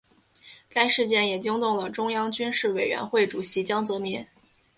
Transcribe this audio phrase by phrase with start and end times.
[0.67, 4.25] 该事件也惊动了中央军事委员会主席江泽民。